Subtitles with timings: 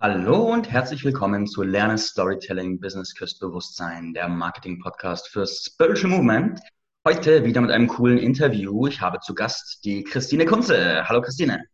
[0.00, 6.60] Hallo und herzlich willkommen zu Lerne Storytelling Business Küst Bewusstsein, der Marketing-Podcast für Spiritual Movement.
[7.04, 8.86] Heute wieder mit einem coolen Interview.
[8.86, 11.02] Ich habe zu Gast die Christine Kunze.
[11.08, 11.64] Hallo Christine.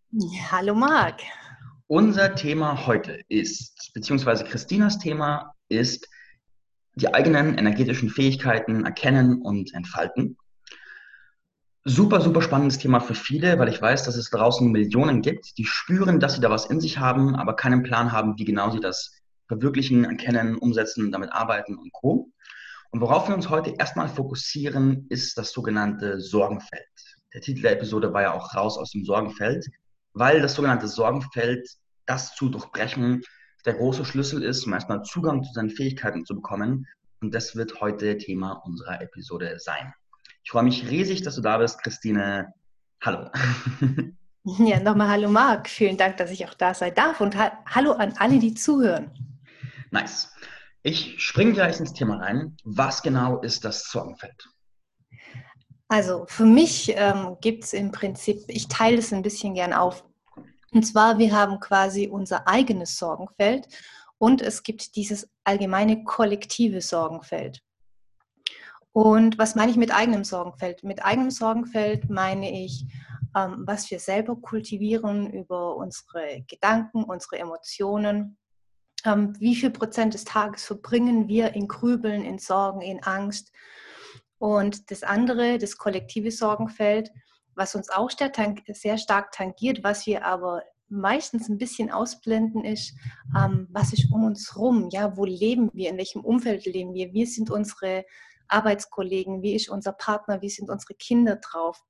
[0.51, 1.21] Hallo Marc.
[1.87, 6.09] Unser Thema heute ist, beziehungsweise Christinas Thema ist,
[6.95, 10.39] die eigenen energetischen Fähigkeiten erkennen und entfalten.
[11.87, 15.67] Super, super spannendes Thema für viele, weil ich weiß, dass es draußen Millionen gibt, die
[15.67, 18.81] spüren, dass sie da was in sich haben, aber keinen Plan haben, wie genau sie
[18.81, 19.13] das
[19.49, 22.31] verwirklichen, erkennen, umsetzen, damit arbeiten und Co.
[22.91, 26.89] Und worauf wir uns heute erstmal fokussieren, ist das sogenannte Sorgenfeld.
[27.35, 29.67] Der Titel der Episode war ja auch raus aus dem Sorgenfeld,
[30.15, 31.69] weil das sogenannte Sorgenfeld,
[32.07, 33.21] das zu durchbrechen,
[33.67, 36.87] der große Schlüssel ist, um erstmal Zugang zu seinen Fähigkeiten zu bekommen.
[37.21, 39.93] Und das wird heute Thema unserer Episode sein.
[40.45, 42.53] Ich freue mich riesig, dass du da bist, Christine.
[43.03, 43.31] Hallo.
[44.59, 45.71] Ja, nochmal Hallo Marc.
[45.71, 49.11] Vielen Dank, dass ich auch da sein darf und ha Hallo an alle, die zuhören.
[49.91, 50.31] Nice.
[50.83, 52.55] Ich springe gleich ins Thema rein.
[52.63, 54.47] Was genau ist das Sorgenfeld?
[55.89, 60.05] Also für mich ähm, gibt es im Prinzip, ich teile es ein bisschen gern auf.
[60.73, 63.67] Und zwar, wir haben quasi unser eigenes Sorgenfeld
[64.19, 67.63] und es gibt dieses allgemeine kollektive Sorgenfeld.
[68.95, 70.85] Und was meine ich mit eigenem Sorgenfeld?
[70.85, 72.87] Mit eigenem Sorgenfeld meine ich,
[73.37, 78.39] ähm, was wir selber kultivieren über unsere Gedanken, unsere Emotionen.
[79.05, 83.51] Ähm, wie viel Prozent des Tages verbringen wir in Grübeln, in Sorgen, in Angst?
[84.39, 87.11] Und das andere, das kollektive Sorgenfeld,
[87.57, 92.95] was uns auch sehr stark tangiert, was wir aber meistens ein bisschen ausblenden, ist,
[93.37, 94.89] ähm, was ist um uns rum?
[94.93, 95.91] Ja, wo leben wir?
[95.91, 97.13] In welchem Umfeld leben wir?
[97.13, 98.05] Wie sind unsere
[98.49, 101.83] Arbeitskollegen, wie ist unser Partner, wie sind unsere Kinder drauf,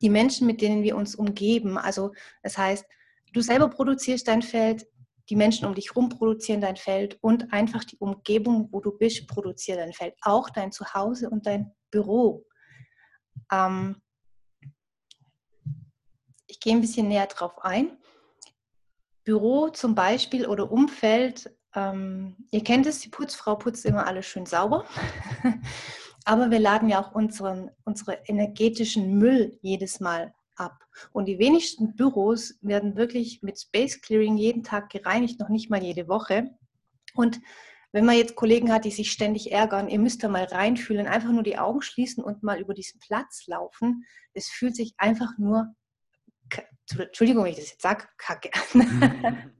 [0.00, 1.78] die Menschen, mit denen wir uns umgeben.
[1.78, 2.84] Also das heißt,
[3.32, 4.86] du selber produzierst dein Feld,
[5.30, 9.26] die Menschen um dich herum produzieren dein Feld und einfach die Umgebung, wo du bist,
[9.26, 10.14] produziert dein Feld.
[10.20, 12.46] Auch dein Zuhause und dein Büro.
[13.50, 13.96] Ähm
[16.46, 17.96] ich gehe ein bisschen näher drauf ein.
[19.24, 24.46] Büro zum Beispiel oder Umfeld ähm, ihr kennt es, die Putzfrau putzt immer alles schön
[24.46, 24.84] sauber.
[26.24, 30.86] Aber wir laden ja auch unseren, unsere energetischen Müll jedes Mal ab.
[31.12, 35.82] Und die wenigsten Büros werden wirklich mit Space Clearing jeden Tag gereinigt, noch nicht mal
[35.82, 36.50] jede Woche.
[37.14, 37.40] Und
[37.92, 41.30] wenn man jetzt Kollegen hat, die sich ständig ärgern, ihr müsst da mal reinfühlen, einfach
[41.30, 44.04] nur die Augen schließen und mal über diesen Platz laufen.
[44.32, 45.74] Es fühlt sich einfach nur,
[46.96, 48.50] Entschuldigung, wenn ich das jetzt sage, kacke.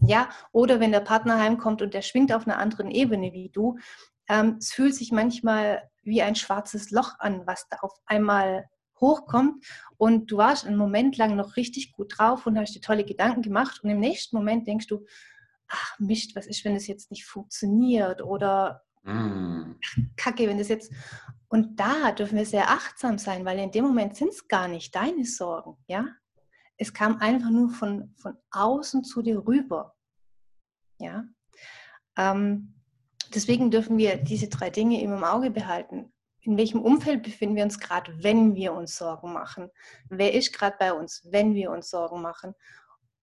[0.00, 3.78] Ja, oder wenn der Partner heimkommt und der schwingt auf einer anderen Ebene wie du,
[4.28, 8.68] ähm, es fühlt sich manchmal wie ein schwarzes Loch an, was da auf einmal
[9.00, 9.64] hochkommt.
[9.96, 13.42] Und du warst einen Moment lang noch richtig gut drauf und hast dir tolle Gedanken
[13.42, 13.80] gemacht.
[13.82, 15.04] Und im nächsten Moment denkst du,
[15.68, 18.22] ach Mist, was ist, wenn das jetzt nicht funktioniert?
[18.22, 19.72] Oder mm.
[20.16, 20.92] Kacke, wenn das jetzt
[21.48, 24.94] und da dürfen wir sehr achtsam sein, weil in dem Moment sind es gar nicht
[24.94, 26.06] deine Sorgen, ja,
[26.78, 29.94] es kam einfach nur von, von außen zu dir rüber.
[30.98, 31.24] Ja?
[32.16, 32.74] Ähm,
[33.34, 36.12] deswegen dürfen wir diese drei Dinge immer im Auge behalten.
[36.40, 39.70] In welchem Umfeld befinden wir uns gerade, wenn wir uns Sorgen machen?
[40.08, 42.54] Wer ist gerade bei uns, wenn wir uns Sorgen machen?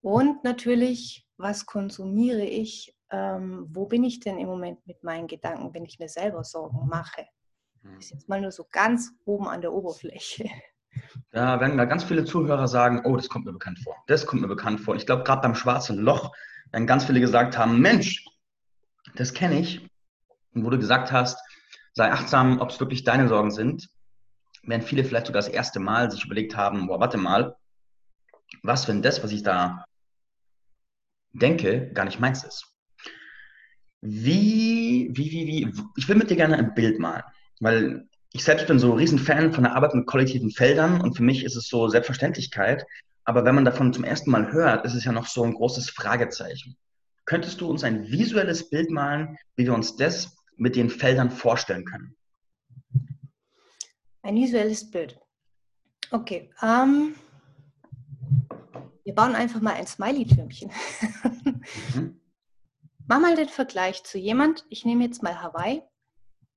[0.02, 2.96] Und natürlich, was konsumiere ich?
[3.10, 6.88] Ähm, wo bin ich denn im Moment mit meinen Gedanken, wenn ich mir selber Sorgen
[6.88, 7.26] mache?
[7.82, 10.50] Das ist jetzt mal nur so ganz oben an der Oberfläche.
[11.32, 13.96] Da werden da ganz viele Zuhörer sagen, oh, das kommt mir bekannt vor.
[14.08, 14.96] Das kommt mir bekannt vor.
[14.96, 16.34] Ich glaube, gerade beim schwarzen Loch
[16.72, 18.26] werden ganz viele gesagt haben, Mensch,
[19.16, 19.88] das kenne ich.
[20.54, 21.40] Und wo du gesagt hast,
[21.94, 23.90] sei achtsam, ob es wirklich deine Sorgen sind,
[24.64, 27.56] werden viele vielleicht sogar das erste Mal sich überlegt haben, boah, warte mal,
[28.64, 29.86] was, wenn das, was ich da
[31.34, 32.66] denke, gar nicht meins ist.
[34.02, 37.24] Wie, wie, wie, wie, ich will mit dir gerne ein Bild malen,
[37.60, 41.24] weil ich selbst bin so ein Riesenfan von der Arbeit mit kollektiven Feldern und für
[41.24, 42.86] mich ist es so Selbstverständlichkeit.
[43.24, 45.90] Aber wenn man davon zum ersten Mal hört, ist es ja noch so ein großes
[45.90, 46.76] Fragezeichen.
[47.24, 51.86] Könntest du uns ein visuelles Bild malen, wie wir uns das mit den Feldern vorstellen
[51.86, 52.18] können?
[54.22, 55.18] Ein visuelles Bild.
[56.12, 56.52] Okay.
[56.62, 57.16] Ähm,
[59.06, 60.72] wir bauen einfach mal ein Smiley-Türmchen.
[61.94, 62.20] mhm.
[63.08, 65.84] Mach mal den Vergleich zu jemand, ich nehme jetzt mal Hawaii.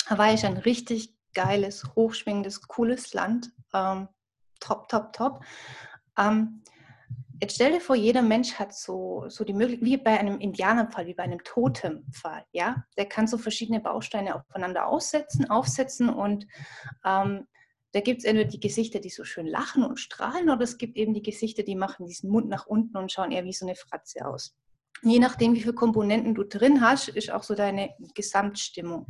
[0.07, 3.53] Hawaii ist ein richtig geiles, hochschwingendes, cooles Land.
[3.75, 4.09] Ähm,
[4.61, 5.45] top, top, top.
[6.19, 6.63] Ähm,
[7.41, 11.07] jetzt stell dir vor, jeder Mensch hat so, so die Möglichkeit, wie bei einem Indianerpfahl,
[11.07, 16.47] wie bei einem Totempfahl, ja, der kann so verschiedene Bausteine aufeinander aussetzen, aufsetzen und
[17.05, 17.47] ähm,
[17.93, 20.97] da gibt es entweder die Gesichter, die so schön lachen und strahlen, oder es gibt
[20.97, 23.77] eben die Gesichter, die machen diesen Mund nach unten und schauen eher wie so eine
[23.77, 24.55] Fratze aus.
[25.03, 29.07] Je nachdem, wie viele Komponenten du drin hast, ist auch so deine Gesamtstimmung.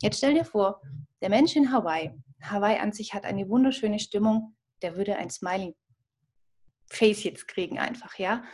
[0.00, 0.80] Jetzt stell dir vor,
[1.20, 2.12] der Mensch in Hawaii,
[2.42, 5.74] Hawaii an sich hat eine wunderschöne Stimmung, der würde ein Smiling
[6.88, 8.44] Face jetzt kriegen einfach, ja.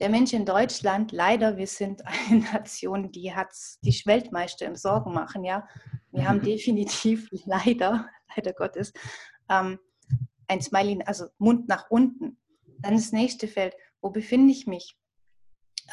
[0.00, 3.52] Der Mensch in Deutschland, leider, wir sind eine Nation, die hat
[3.82, 5.68] die Weltmeister im Sorgen machen, ja.
[6.10, 8.92] Wir haben definitiv leider, leider Gottes,
[9.50, 9.78] ähm,
[10.48, 12.38] ein Smiley, also Mund nach unten.
[12.78, 14.96] Dann das nächste Feld, wo befinde ich mich?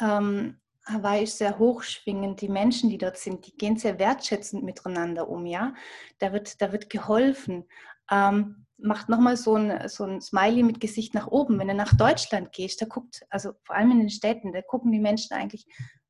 [0.00, 2.40] Ähm, Hawaii ist sehr hochschwingend.
[2.40, 5.74] Die Menschen, die dort sind, die gehen sehr wertschätzend miteinander um, ja.
[6.18, 7.68] Da wird, da wird geholfen.
[8.10, 11.58] Ähm, macht nochmal so ein, so ein Smiley mit Gesicht nach oben.
[11.58, 14.90] Wenn du nach Deutschland gehst, da guckt, also vor allem in den Städten, da gucken
[14.90, 15.66] die Menschen eigentlich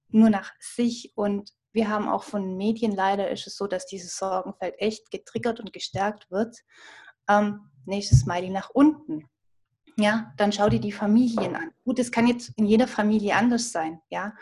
[0.09, 4.17] nur nach sich und wir haben auch von Medien leider ist es so, dass dieses
[4.17, 6.57] Sorgenfeld echt getriggert und gestärkt wird.
[7.29, 9.25] Ähm, nächstes Smiley nach unten.
[9.99, 11.71] Ja, dann schau dir die Familien an.
[11.85, 14.35] Gut, es kann jetzt in jeder Familie anders sein, ja.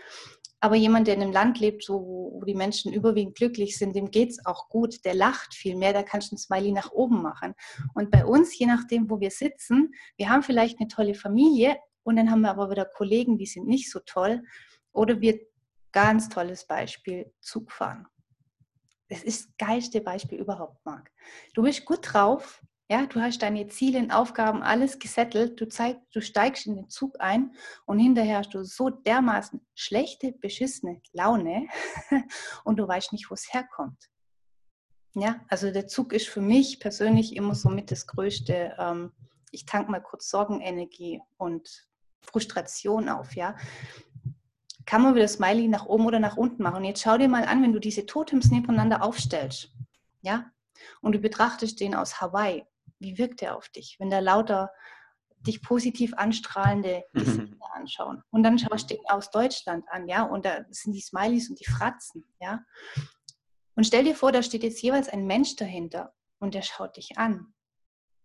[0.63, 4.11] Aber jemand, der in einem Land lebt, so, wo, die Menschen überwiegend glücklich sind, dem
[4.11, 7.23] geht es auch gut, der lacht viel mehr, da kannst du ein Smiley nach oben
[7.23, 7.55] machen.
[7.95, 12.17] Und bei uns, je nachdem, wo wir sitzen, wir haben vielleicht eine tolle Familie und
[12.17, 14.43] dann haben wir aber wieder Kollegen, die sind nicht so toll.
[14.93, 15.41] Oder wir,
[15.93, 18.07] ganz tolles Beispiel, Zug fahren.
[19.09, 21.11] Das ist das geilste Beispiel überhaupt, Marc.
[21.55, 26.01] Du bist gut drauf, ja, du hast deine Ziele und Aufgaben alles gesettelt, du, zeig,
[26.11, 27.55] du steigst in den Zug ein
[27.87, 31.69] und hinterher hast du so dermaßen schlechte, beschissene Laune
[32.65, 34.11] und du weißt nicht, wo es herkommt.
[35.15, 38.75] Ja, also der Zug ist für mich persönlich immer so mit das Größte.
[38.77, 39.13] Ähm,
[39.53, 41.89] ich tank mal kurz Sorgenenergie und
[42.23, 43.57] Frustration auf, ja.
[44.85, 46.79] Kann man wieder Smiley nach oben oder nach unten machen.
[46.79, 49.73] Und jetzt schau dir mal an, wenn du diese Totems nebeneinander aufstellst,
[50.23, 50.51] ja,
[51.03, 52.65] und du betrachtest den aus Hawaii
[53.01, 54.71] wie wirkt er auf dich, wenn da lauter
[55.47, 58.23] dich positiv anstrahlende Gesichter anschauen.
[58.31, 61.59] Und dann schaust du ihn aus Deutschland an, ja, und da sind die Smileys und
[61.59, 62.65] die Fratzen, ja.
[63.75, 67.17] Und stell dir vor, da steht jetzt jeweils ein Mensch dahinter und der schaut dich
[67.17, 67.55] an.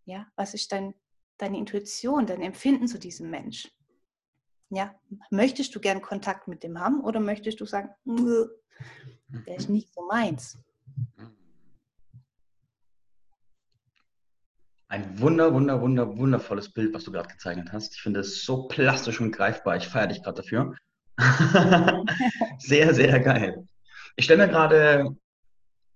[0.04, 0.94] Ja, was ist dein,
[1.38, 3.71] deine Intuition, dein Empfinden zu diesem Mensch?
[4.69, 4.94] Ja,
[5.30, 7.89] möchtest du gern Kontakt mit dem haben oder möchtest du sagen,
[9.48, 10.57] der ist nicht so meins?
[14.95, 17.95] Ein wunder, wunder, wunder, wundervolles Bild, was du gerade gezeichnet hast.
[17.95, 19.75] Ich finde es so plastisch und greifbar.
[19.75, 20.74] Ich feiere dich gerade dafür.
[22.59, 23.68] sehr, sehr geil.
[24.15, 25.13] Ich stelle mir gerade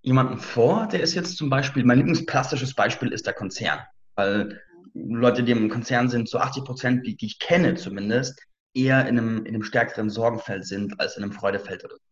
[0.01, 3.79] jemanden vor, der ist jetzt zum Beispiel, mein lieblingsplastisches Beispiel ist der Konzern.
[4.15, 4.59] Weil
[4.93, 8.41] Leute, die im Konzern sind, so 80 Prozent, die, die ich kenne zumindest,
[8.73, 12.08] eher in einem, in einem stärkeren Sorgenfeld sind als in einem Freudefeld oder so.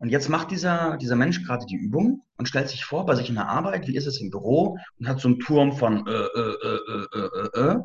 [0.00, 3.28] Und jetzt macht dieser, dieser Mensch gerade die Übung und stellt sich vor, bei sich
[3.28, 6.10] in der Arbeit, wie ist es im Büro und hat so einen Turm von äh,
[6.10, 7.78] äh, äh, äh, äh, äh.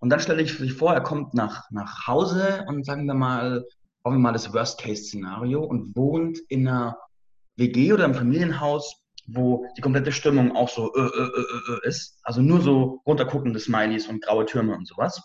[0.00, 3.64] Und dann stelle ich sich vor, er kommt nach, nach Hause und sagen wir mal,
[4.02, 6.98] bauen wir mal das Worst-Case-Szenario und wohnt in einer
[7.56, 8.96] WG oder im Familienhaus,
[9.26, 12.18] wo die komplette Stimmung auch so äh, äh, äh, äh, ist.
[12.22, 15.22] Also nur so runterguckende Smileys und graue Türme und sowas.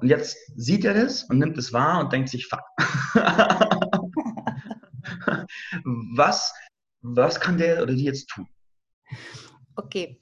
[0.00, 2.60] Und jetzt sieht er das und nimmt es wahr und denkt sich, fuck.
[5.84, 6.52] was,
[7.00, 8.48] was kann der oder die jetzt tun?
[9.76, 10.20] Okay.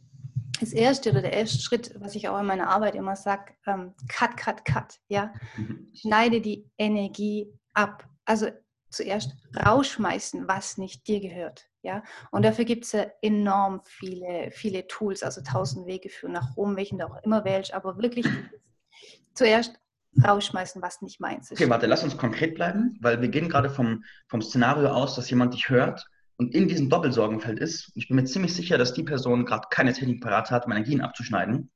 [0.61, 3.95] Das erste oder der erste Schritt, was ich auch in meiner Arbeit immer sage, ähm,
[4.09, 4.99] cut, cut, cut.
[5.09, 5.35] Ja?
[5.57, 5.91] Mhm.
[5.95, 8.09] Schneide die Energie ab.
[8.25, 8.49] Also
[8.91, 11.69] zuerst rausschmeißen, was nicht dir gehört.
[11.83, 12.03] Ja?
[12.31, 16.77] Und dafür gibt es ja enorm viele, viele Tools, also tausend Wege für nach Rom,
[16.77, 18.27] welchen du auch immer wählst, aber wirklich
[19.35, 19.79] zuerst
[20.25, 21.61] rausschmeißen, was nicht meins ist.
[21.61, 25.31] Okay, warte, lass uns konkret bleiben, weil wir gehen gerade vom, vom Szenario aus, dass
[25.31, 26.07] jemand dich hört
[26.37, 27.93] und in diesem Doppelsorgenfeld ist.
[27.95, 31.01] Ich bin mir ziemlich sicher, dass die Person gerade keine Technik parat hat, um Energien
[31.01, 31.71] abzuschneiden.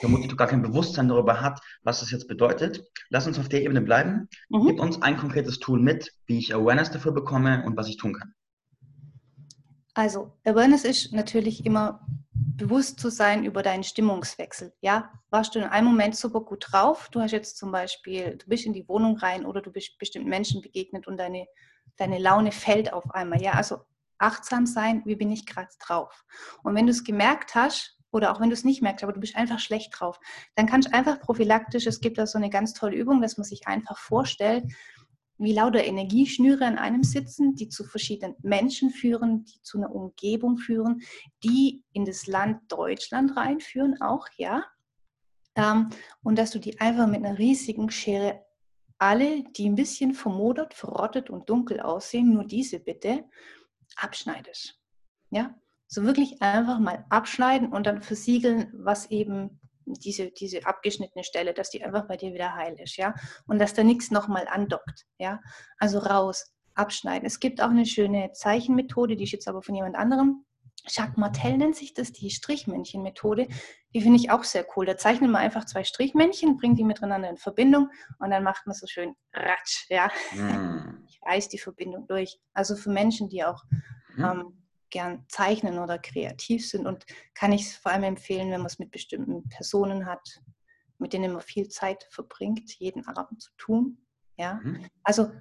[0.00, 2.82] Vermutlich gar kein Bewusstsein darüber hat, was das jetzt bedeutet.
[3.10, 4.28] Lass uns auf der Ebene bleiben.
[4.48, 4.66] Mhm.
[4.66, 8.14] Gib uns ein konkretes Tool mit, wie ich Awareness dafür bekomme und was ich tun
[8.14, 8.34] kann.
[9.94, 14.72] Also, Awareness ist natürlich immer bewusst zu sein über deinen Stimmungswechsel.
[14.80, 17.08] Ja, warst du in einem Moment super gut drauf?
[17.10, 20.28] Du hast jetzt zum Beispiel, du bist in die Wohnung rein oder du bist bestimmten
[20.28, 21.46] Menschen begegnet und deine,
[21.96, 23.40] deine Laune fällt auf einmal.
[23.40, 23.78] Ja, also
[24.18, 26.24] achtsam sein, wie bin ich gerade drauf?
[26.64, 29.20] Und wenn du es gemerkt hast, oder auch wenn du es nicht merkst, aber du
[29.20, 30.20] bist einfach schlecht drauf,
[30.54, 33.44] dann kannst du einfach prophylaktisch, es gibt da so eine ganz tolle Übung, dass man
[33.44, 34.64] sich einfach vorstellt,
[35.38, 40.58] wie lauter Energieschnüre an einem sitzen, die zu verschiedenen Menschen führen, die zu einer Umgebung
[40.58, 41.02] führen,
[41.42, 44.64] die in das Land Deutschland reinführen, auch, ja.
[45.56, 45.90] Ähm,
[46.22, 48.44] und dass du die einfach mit einer riesigen Schere
[48.98, 53.24] alle, die ein bisschen vermodert, verrottet und dunkel aussehen, nur diese bitte,
[53.96, 54.80] abschneidest.
[55.30, 55.54] Ja,
[55.86, 61.70] so wirklich einfach mal abschneiden und dann versiegeln, was eben diese, diese abgeschnittene Stelle, dass
[61.70, 63.14] die einfach bei dir wieder heil ist, ja.
[63.46, 65.40] Und dass da nichts nochmal andockt, ja.
[65.78, 67.26] Also raus, abschneiden.
[67.26, 70.44] Es gibt auch eine schöne Zeichenmethode, die ist jetzt aber von jemand anderem.
[70.86, 73.48] Jacques Martel nennt sich das, die Strichmännchen-Methode.
[73.94, 74.84] Die finde ich auch sehr cool.
[74.84, 77.88] Da zeichnet man einfach zwei Strichmännchen, bringt die miteinander in Verbindung
[78.18, 80.10] und dann macht man so schön ratsch, ja.
[80.32, 81.04] Mm.
[81.08, 82.38] Ich reiß die Verbindung durch.
[82.52, 83.62] Also für Menschen, die auch
[84.16, 84.24] mm.
[84.24, 84.63] ähm,
[84.94, 88.78] gern zeichnen oder kreativ sind und kann ich es vor allem empfehlen, wenn man es
[88.78, 90.40] mit bestimmten Personen hat,
[90.98, 93.98] mit denen man viel Zeit verbringt, jeden Abend zu tun.
[94.36, 94.86] Ja, mm.
[95.02, 95.32] also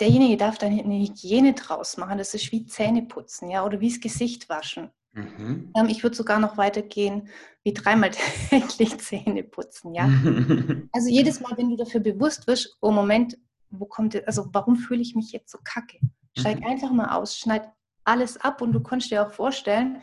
[0.00, 2.18] derjenige darf dann eine Hygiene draus machen.
[2.18, 4.90] Das ist wie Zähne putzen, ja, oder wie das Gesicht waschen.
[5.12, 5.72] Mhm.
[5.76, 7.28] Ähm, ich würde sogar noch weitergehen,
[7.62, 8.10] wie dreimal
[8.50, 10.06] täglich Zähne putzen, ja.
[10.92, 13.38] also jedes Mal, wenn du dafür bewusst wirst, oh Moment,
[13.70, 16.00] wo kommt, also warum fühle ich mich jetzt so kacke?
[16.36, 16.66] Steig mhm.
[16.66, 17.68] einfach mal aus, schneid
[18.08, 20.02] alles ab und du kannst dir auch vorstellen,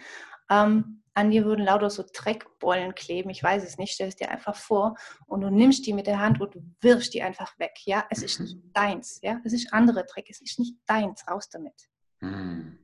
[0.50, 4.30] ähm, an dir würden lauter so Dreckbollen kleben, ich weiß es nicht, stell es dir
[4.30, 4.96] einfach vor
[5.28, 8.40] und du nimmst die mit der Hand und wirfst die einfach weg, ja, es ist
[8.40, 8.74] nicht mhm.
[8.74, 11.90] deins, ja, es ist andere Dreck, es ist nicht deins, raus damit.
[12.20, 12.80] Mhm.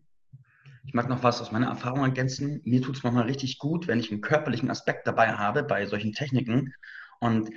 [0.85, 2.59] Ich mag noch was aus meiner Erfahrung ergänzen.
[2.65, 6.13] Mir tut es manchmal richtig gut, wenn ich einen körperlichen Aspekt dabei habe bei solchen
[6.13, 6.73] Techniken
[7.19, 7.51] und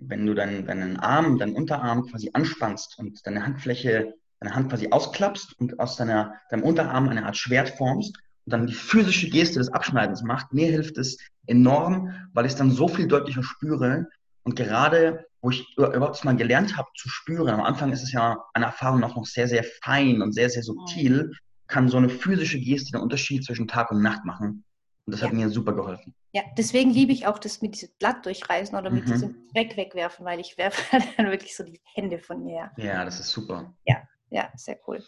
[0.00, 4.88] wenn du deinen, deinen Arm, deinen Unterarm quasi anspannst und deine Handfläche, deine Hand quasi
[4.90, 9.58] ausklappst und aus deiner, deinem Unterarm eine Art Schwert formst und dann die physische Geste
[9.58, 14.06] des Abschneidens macht, mir hilft es enorm, weil ich es dann so viel deutlicher spüre.
[14.42, 18.38] Und gerade, wo ich überhaupt mal gelernt habe zu spüren, am Anfang ist es ja
[18.54, 21.32] eine Erfahrung auch noch sehr, sehr fein und sehr, sehr subtil,
[21.66, 24.64] kann so eine physische Geste den Unterschied zwischen Tag und Nacht machen.
[25.04, 25.26] Und das ja.
[25.26, 26.14] hat mir super geholfen.
[26.32, 29.12] Ja, deswegen liebe ich auch das mit diesem Blatt durchreißen oder mit mhm.
[29.12, 30.82] diesem Dreck wegwerfen, weil ich werfe
[31.16, 32.70] dann wirklich so die Hände von mir.
[32.76, 33.74] Ja, das ist super.
[33.86, 35.02] Ja, ja, sehr cool.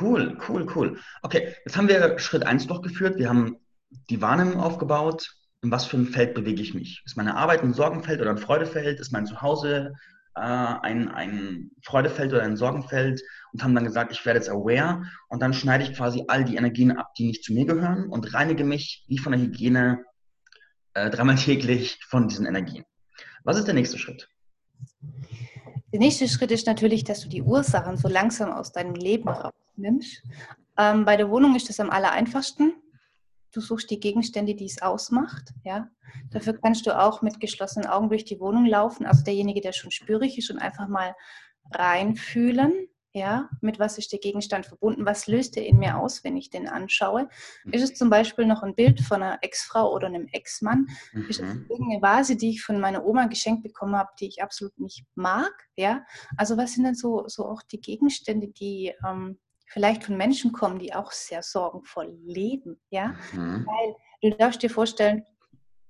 [0.00, 0.98] Cool, cool, cool.
[1.22, 3.18] Okay, jetzt haben wir Schritt 1 durchgeführt.
[3.18, 3.56] Wir haben
[4.10, 5.34] die Wahrnehmung aufgebaut.
[5.62, 7.02] In was für ein Feld bewege ich mich?
[7.06, 9.00] Ist meine Arbeit ein Sorgenfeld oder ein Freudefeld?
[9.00, 9.94] Ist mein Zuhause
[10.34, 13.22] äh, ein, ein Freudefeld oder ein Sorgenfeld?
[13.52, 15.04] Und haben dann gesagt, ich werde jetzt aware.
[15.28, 18.34] Und dann schneide ich quasi all die Energien ab, die nicht zu mir gehören und
[18.34, 20.04] reinige mich wie von der Hygiene
[20.92, 22.84] äh, dreimal täglich von diesen Energien.
[23.44, 24.28] Was ist der nächste Schritt?
[25.92, 30.22] Der nächste Schritt ist natürlich, dass du die Ursachen so langsam aus deinem Leben rausnimmst.
[30.78, 32.74] Ähm, bei der Wohnung ist das am aller einfachsten.
[33.52, 35.54] Du suchst die Gegenstände, die es ausmacht.
[35.64, 35.88] Ja?
[36.30, 39.06] Dafür kannst du auch mit geschlossenen Augen durch die Wohnung laufen.
[39.06, 41.14] Also derjenige, der schon spürig ist und einfach mal
[41.72, 45.06] reinfühlen, ja, mit was ist der Gegenstand verbunden?
[45.06, 47.30] Was löst er in mir aus, wenn ich den anschaue?
[47.72, 50.86] Ist es zum Beispiel noch ein Bild von einer Ex-Frau oder einem Ex-Mann?
[51.14, 51.26] Mhm.
[51.26, 54.78] Ist es irgendeine Vase, die ich von meiner Oma geschenkt bekommen habe, die ich absolut
[54.78, 55.50] nicht mag?
[55.76, 56.04] Ja,
[56.36, 60.78] also was sind denn so, so auch die Gegenstände, die ähm, vielleicht von Menschen kommen,
[60.78, 62.78] die auch sehr sorgenvoll leben?
[62.90, 63.66] Ja, mhm.
[63.66, 65.24] weil du darfst dir vorstellen,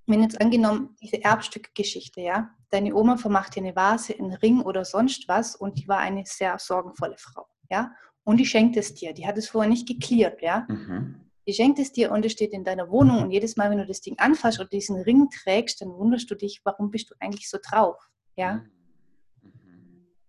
[0.06, 4.84] wenn jetzt angenommen diese Erbstückgeschichte, ja, deine Oma vermacht dir eine Vase, einen Ring oder
[4.84, 7.92] sonst was und die war eine sehr sorgenvolle Frau, ja,
[8.24, 9.12] und die schenkt es dir.
[9.12, 10.66] Die hat es vorher nicht geklärt, ja.
[10.68, 11.30] Mhm.
[11.46, 13.86] Die schenkt es dir und es steht in deiner Wohnung und jedes Mal, wenn du
[13.86, 17.48] das Ding anfasst oder diesen Ring trägst, dann wunderst du dich, warum bist du eigentlich
[17.48, 17.96] so drauf,
[18.36, 18.54] ja.
[18.54, 18.75] Mhm.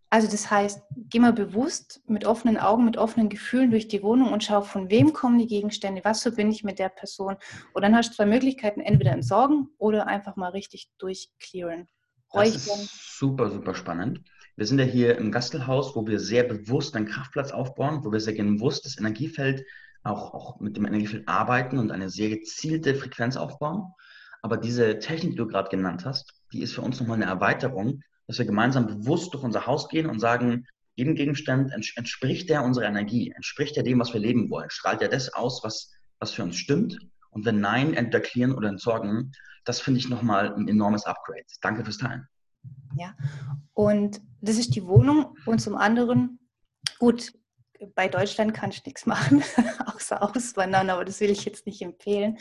[0.09, 4.31] Also das heißt, geh mal bewusst mit offenen Augen, mit offenen Gefühlen durch die Wohnung
[4.31, 7.35] und schau, von wem kommen die Gegenstände, was verbinde ich mit der Person.
[7.73, 11.87] Und dann hast du zwei Möglichkeiten, entweder entsorgen oder einfach mal richtig durchclearen.
[12.31, 14.21] Das ist super, super spannend.
[14.55, 18.19] Wir sind ja hier im Gastelhaus, wo wir sehr bewusst einen Kraftplatz aufbauen, wo wir
[18.19, 19.65] sehr bewusst das Energiefeld
[20.03, 23.91] auch, auch mit dem Energiefeld arbeiten und eine sehr gezielte Frequenz aufbauen.
[24.41, 28.01] Aber diese Technik, die du gerade genannt hast, die ist für uns nochmal eine Erweiterung,
[28.27, 32.86] dass wir gemeinsam bewusst durch unser Haus gehen und sagen, jedem Gegenstand entspricht der unserer
[32.86, 36.43] Energie, entspricht der dem, was wir leben wollen, strahlt er das aus, was, was für
[36.43, 36.98] uns stimmt.
[37.29, 39.31] Und wenn nein, entweder clearen oder entsorgen,
[39.63, 41.46] das finde ich nochmal ein enormes Upgrade.
[41.62, 42.27] Danke fürs Teilen.
[42.98, 43.15] Ja,
[43.74, 45.38] und das ist die Wohnung.
[45.46, 46.39] Und zum anderen,
[46.98, 47.34] gut,
[47.93, 49.43] bei Deutschland kann ich nichts machen,
[49.86, 52.38] außer auswandern, aber das will ich jetzt nicht empfehlen.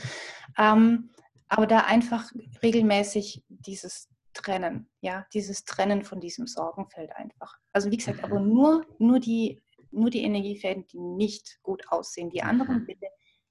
[0.56, 1.10] Ähm,
[1.48, 7.56] aber da einfach regelmäßig dieses trennen, ja, dieses Trennen von diesem Sorgenfeld einfach.
[7.72, 8.48] Also wie gesagt, aber mhm.
[8.48, 12.30] nur, nur, die, nur die Energiefäden, die nicht gut aussehen.
[12.30, 12.86] Die anderen mhm.
[12.86, 13.06] bitte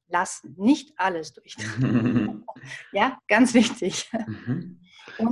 [0.08, 2.46] lassen, nicht alles durchtrennen.
[2.92, 4.10] ja, ganz wichtig.
[4.28, 4.80] Mhm.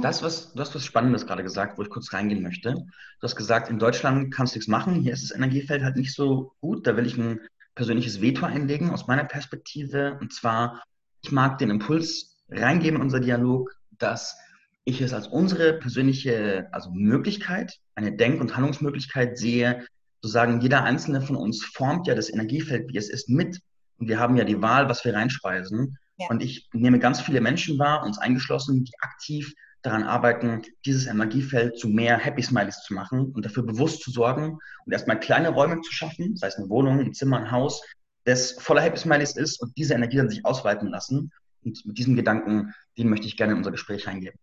[0.01, 2.73] Das, was, du hast was Spannendes gerade gesagt, wo ich kurz reingehen möchte.
[2.73, 6.13] Du hast gesagt, in Deutschland kannst du nichts machen, hier ist das Energiefeld halt nicht
[6.13, 7.39] so gut, da will ich ein
[7.75, 10.17] persönliches Veto einlegen aus meiner Perspektive.
[10.21, 10.83] Und zwar,
[11.23, 14.37] ich mag den Impuls reingeben in unser Dialog, dass
[14.85, 19.85] ich es als unsere persönliche also Möglichkeit, eine Denk- und Handlungsmöglichkeit sehe,
[20.21, 23.59] zu sagen, jeder einzelne von uns formt ja das Energiefeld, wie es ist, mit.
[23.97, 25.97] Und wir haben ja die Wahl, was wir reinspeisen.
[26.17, 26.27] Ja.
[26.29, 31.77] Und ich nehme ganz viele Menschen wahr, uns eingeschlossen, die aktiv daran arbeiten, dieses Energiefeld
[31.77, 35.81] zu mehr Happy Smileys zu machen und dafür bewusst zu sorgen und erstmal kleine Räume
[35.81, 37.81] zu schaffen, sei es eine Wohnung, ein Zimmer, ein Haus,
[38.23, 41.31] das voller Happy Smileys ist und diese Energie dann sich ausweiten lassen.
[41.65, 44.39] Und mit diesem Gedanken, den möchte ich gerne in unser Gespräch reingeben.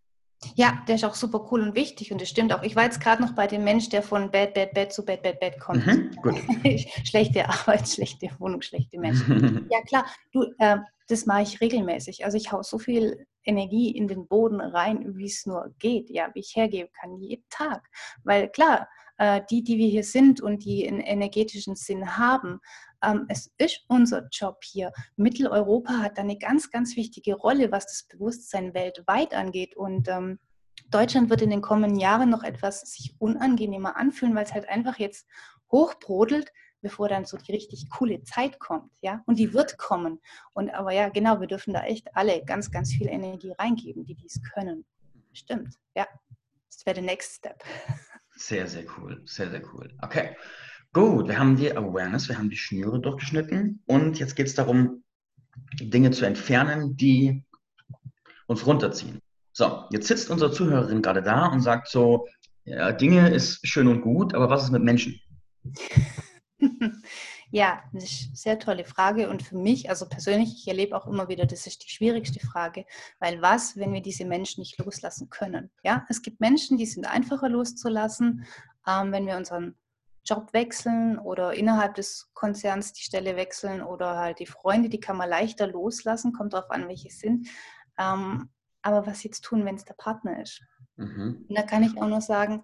[0.54, 2.62] Ja, der ist auch super cool und wichtig und das stimmt auch.
[2.62, 5.22] Ich war jetzt gerade noch bei dem Mensch, der von Bad, Bad, Bad zu Bad,
[5.22, 5.86] Bad, Bad kommt.
[5.86, 6.10] Mhm,
[7.04, 9.68] schlechte Arbeit, schlechte Wohnung, schlechte Menschen.
[9.70, 10.78] ja klar, du, äh,
[11.08, 12.24] das mache ich regelmäßig.
[12.24, 16.30] Also ich haue so viel Energie in den Boden rein, wie es nur geht, ja,
[16.34, 17.86] wie ich hergeben kann, jeden Tag.
[18.24, 22.60] Weil klar, äh, die, die wir hier sind und die einen energetischen Sinn haben,
[23.02, 24.92] ähm, es ist unser Job hier.
[25.16, 29.76] Mitteleuropa hat da eine ganz, ganz wichtige Rolle, was das Bewusstsein weltweit angeht.
[29.76, 30.38] Und ähm,
[30.90, 34.98] Deutschland wird in den kommenden Jahren noch etwas sich unangenehmer anfühlen, weil es halt einfach
[34.98, 35.26] jetzt
[35.70, 36.52] hochbrodelt,
[36.82, 39.22] bevor dann so die richtig coole Zeit kommt, ja.
[39.26, 40.20] Und die wird kommen.
[40.52, 44.14] Und aber ja, genau, wir dürfen da echt alle ganz, ganz viel Energie reingeben, die
[44.14, 44.84] dies können.
[45.32, 46.06] Stimmt, ja.
[46.68, 47.62] Das wäre der Next Step.
[48.36, 49.92] Sehr, sehr cool, sehr, sehr cool.
[50.00, 50.34] Okay.
[50.92, 55.04] Gut, wir haben die Awareness, wir haben die Schnüre durchgeschnitten und jetzt geht es darum,
[55.80, 57.44] Dinge zu entfernen, die
[58.48, 59.20] uns runterziehen.
[59.52, 62.26] So, jetzt sitzt unsere Zuhörerin gerade da und sagt so,
[62.64, 65.20] ja, Dinge ist schön und gut, aber was ist mit Menschen?
[67.52, 71.08] Ja, das ist eine sehr tolle Frage und für mich, also persönlich, ich erlebe auch
[71.08, 72.84] immer wieder, das ist die schwierigste Frage,
[73.18, 75.68] weil was, wenn wir diese Menschen nicht loslassen können?
[75.82, 78.46] Ja, es gibt Menschen, die sind einfacher loszulassen,
[78.86, 79.74] ähm, wenn wir unseren
[80.24, 85.16] Job wechseln oder innerhalb des Konzerns die Stelle wechseln oder halt die Freunde, die kann
[85.16, 87.48] man leichter loslassen, kommt darauf an, welche es sind.
[87.98, 88.50] Ähm,
[88.82, 90.62] aber was jetzt tun, wenn es der Partner ist?
[90.96, 91.46] Mhm.
[91.48, 92.62] Und da kann ich auch nur sagen,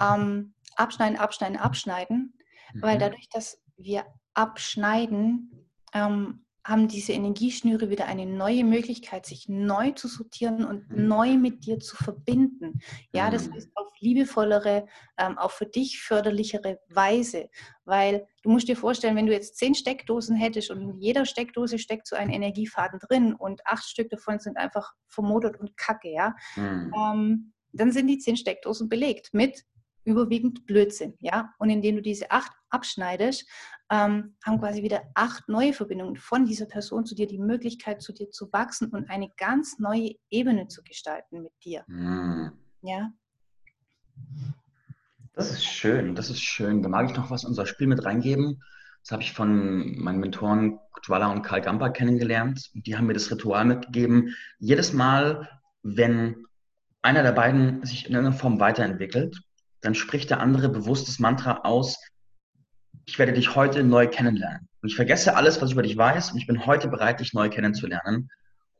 [0.00, 2.34] ähm, abschneiden, abschneiden, abschneiden,
[2.74, 2.82] mhm.
[2.82, 9.90] weil dadurch, dass wir abschneiden, ähm, haben diese Energieschnüre wieder eine neue Möglichkeit, sich neu
[9.92, 11.08] zu sortieren und mhm.
[11.08, 12.80] neu mit dir zu verbinden.
[13.12, 13.54] Ja, das mhm.
[13.54, 17.48] heißt auf liebevollere, ähm, auch für dich förderlichere Weise.
[17.84, 21.78] Weil du musst dir vorstellen, wenn du jetzt zehn Steckdosen hättest und in jeder Steckdose
[21.78, 26.34] steckt so ein Energiefaden drin und acht Stück davon sind einfach vermodert und kacke, ja,
[26.56, 26.92] mhm.
[26.96, 29.64] ähm, dann sind die zehn Steckdosen belegt mit
[30.04, 31.54] überwiegend Blödsinn, ja.
[31.58, 33.48] Und indem du diese acht abschneidest,
[33.90, 38.12] ähm, haben quasi wieder acht neue Verbindungen von dieser Person zu dir die Möglichkeit, zu
[38.12, 41.84] dir zu wachsen und eine ganz neue Ebene zu gestalten mit dir.
[41.86, 42.52] Mhm.
[42.82, 43.12] Ja.
[45.34, 46.82] Das ist schön, das ist schön.
[46.82, 48.62] Da mag ich noch was in unser Spiel mit reingeben.
[49.02, 52.70] Das habe ich von meinen Mentoren Kutwala und Karl Gamper kennengelernt.
[52.74, 54.34] Die haben mir das Ritual mitgegeben.
[54.58, 55.48] Jedes Mal,
[55.82, 56.46] wenn
[57.02, 59.40] einer der beiden sich in irgendeiner Form weiterentwickelt,
[59.80, 61.98] dann spricht der andere bewusst das Mantra aus,
[63.06, 64.68] ich werde dich heute neu kennenlernen.
[64.80, 67.32] Und ich vergesse alles, was ich über dich weiß und ich bin heute bereit, dich
[67.32, 68.30] neu kennenzulernen.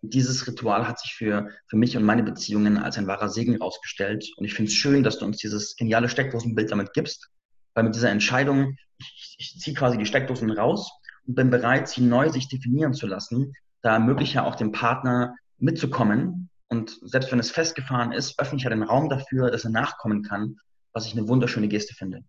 [0.03, 3.53] Und dieses Ritual hat sich für, für mich und meine Beziehungen als ein wahrer Segen
[3.53, 4.29] herausgestellt.
[4.37, 7.29] Und ich finde es schön, dass du uns dieses geniale Steckdosenbild damit gibst,
[7.75, 10.91] weil mit dieser Entscheidung, ich, ich ziehe quasi die Steckdosen raus
[11.27, 15.35] und bin bereit, sie neu sich definieren zu lassen, da ermögliche ja auch dem Partner
[15.59, 16.51] mitzukommen.
[16.69, 20.23] Und selbst wenn es festgefahren ist, öffne ich ja den Raum dafür, dass er nachkommen
[20.23, 20.57] kann,
[20.93, 22.25] was ich eine wunderschöne Geste finde.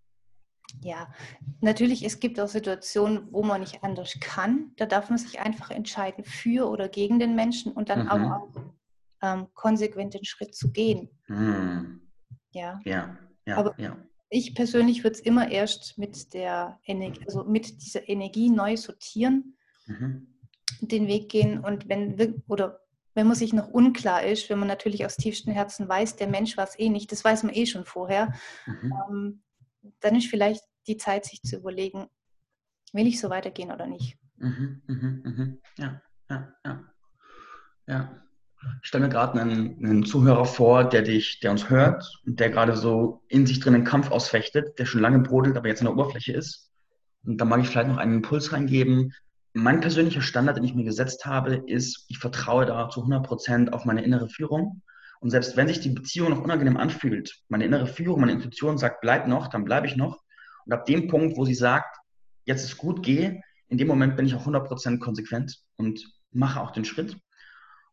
[0.81, 1.13] Ja,
[1.61, 4.71] natürlich, es gibt auch Situationen, wo man nicht anders kann.
[4.77, 8.09] Da darf man sich einfach entscheiden, für oder gegen den Menschen und dann mhm.
[8.09, 8.47] auch
[9.21, 11.09] ähm, konsequent den Schritt zu gehen.
[11.27, 12.01] Mhm.
[12.51, 12.79] Ja.
[12.83, 13.97] Ja, ja, aber ja.
[14.29, 19.55] Ich persönlich würde es immer erst mit der Energie, also mit dieser Energie neu sortieren,
[19.85, 20.27] mhm.
[20.81, 22.79] den Weg gehen und wenn oder
[23.15, 26.57] wenn man sich noch unklar ist, wenn man natürlich aus tiefstem Herzen weiß, der Mensch
[26.57, 28.33] war es eh nicht, das weiß man eh schon vorher,
[28.65, 28.93] mhm.
[29.09, 29.43] ähm,
[29.99, 32.07] dann ist vielleicht die Zeit, sich zu überlegen,
[32.93, 34.17] will ich so weitergehen oder nicht.
[34.37, 35.61] Mhm, mhm, mhm.
[35.77, 36.83] Ja, ja, ja.
[37.87, 38.19] Ja.
[38.81, 42.49] Ich stelle mir gerade einen, einen, Zuhörer vor, der dich, der uns hört und der
[42.49, 45.87] gerade so in sich drin einen Kampf ausfechtet, der schon lange brodelt, aber jetzt an
[45.87, 46.71] der Oberfläche ist.
[47.25, 49.13] Und da mag ich vielleicht noch einen Impuls reingeben.
[49.53, 53.73] Mein persönlicher Standard, den ich mir gesetzt habe, ist, ich vertraue da zu 100 Prozent
[53.73, 54.81] auf meine innere Führung.
[55.23, 58.99] Und selbst wenn sich die Beziehung noch unangenehm anfühlt, meine innere Führung, meine Intuition sagt,
[58.99, 60.21] bleib noch, dann bleibe ich noch.
[60.65, 61.95] Und ab dem Punkt, wo sie sagt,
[62.43, 66.71] jetzt ist gut, geh, in dem Moment bin ich auch 100% konsequent und mache auch
[66.71, 67.17] den Schritt.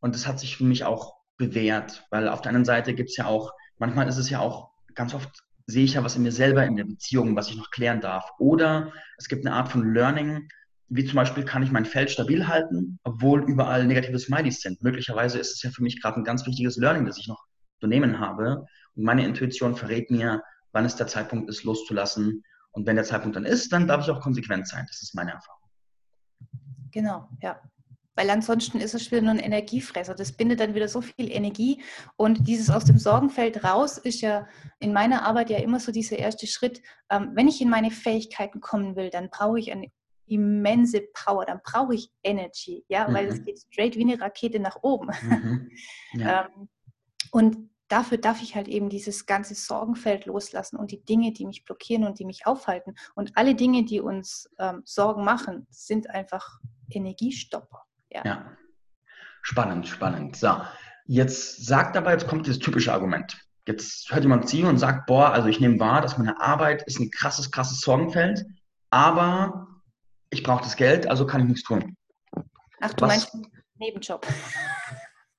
[0.00, 3.16] Und das hat sich für mich auch bewährt, weil auf der anderen Seite gibt es
[3.16, 5.30] ja auch, manchmal ist es ja auch, ganz oft
[5.66, 8.28] sehe ich ja was in mir selber in der Beziehung, was ich noch klären darf.
[8.40, 10.48] Oder es gibt eine Art von Learning,
[10.90, 14.82] wie zum Beispiel kann ich mein Feld stabil halten, obwohl überall negative Smileys sind.
[14.82, 17.44] Möglicherweise ist es ja für mich gerade ein ganz wichtiges Learning, das ich noch
[17.80, 18.66] zu nehmen habe.
[18.96, 23.36] Und meine Intuition verrät mir, wann es der Zeitpunkt ist, loszulassen und wenn der Zeitpunkt
[23.36, 24.84] dann ist, dann darf ich auch konsequent sein.
[24.88, 25.60] Das ist meine Erfahrung.
[26.90, 27.60] Genau, ja.
[28.16, 30.16] weil ansonsten ist es wieder nur ein Energiefresser.
[30.16, 31.82] Das bindet dann wieder so viel Energie
[32.16, 34.48] und dieses aus dem Sorgenfeld raus ist ja
[34.80, 36.82] in meiner Arbeit ja immer so dieser erste Schritt.
[37.10, 39.92] Ähm, wenn ich in meine Fähigkeiten kommen will, dann brauche ich eine
[40.30, 43.14] immense Power, dann brauche ich Energy, ja, mhm.
[43.14, 45.08] weil es geht straight wie eine Rakete nach oben.
[45.22, 45.70] Mhm.
[46.12, 46.46] Ja.
[46.56, 46.68] ähm,
[47.30, 51.64] und dafür darf ich halt eben dieses ganze Sorgenfeld loslassen und die Dinge, die mich
[51.64, 52.94] blockieren und die mich aufhalten.
[53.14, 56.58] Und alle Dinge, die uns ähm, Sorgen machen, sind einfach
[56.90, 57.82] Energiestopper.
[58.10, 58.22] Ja.
[58.24, 58.56] ja.
[59.42, 60.36] Spannend, spannend.
[60.36, 60.60] So,
[61.06, 63.36] jetzt sagt aber, jetzt kommt dieses typische Argument.
[63.66, 66.98] Jetzt hört jemand zu und sagt, boah, also ich nehme wahr, dass meine Arbeit ist
[66.98, 68.44] ein krasses, krasses Sorgenfeld,
[68.90, 69.68] aber
[70.30, 71.96] ich brauche das Geld, also kann ich nichts tun.
[72.80, 73.32] Ach, du Was?
[73.32, 74.26] meinst Nebenjob.